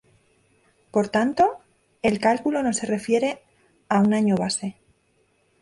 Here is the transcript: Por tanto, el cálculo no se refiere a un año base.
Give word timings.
Por 0.89 1.09
tanto, 1.09 1.59
el 2.01 2.17
cálculo 2.19 2.63
no 2.63 2.73
se 2.73 2.87
refiere 2.87 3.43
a 3.87 3.99
un 4.01 4.15
año 4.15 4.35
base. 4.35 4.77